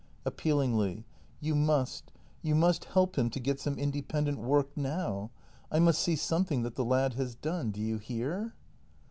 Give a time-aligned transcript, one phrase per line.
[0.25, 1.05] [Appealingly.]
[1.41, 2.11] You must—
[2.41, 5.29] you must help him to get some independent work now!
[5.71, 7.69] I must see something that the lad has done.
[7.69, 8.55] Do you hear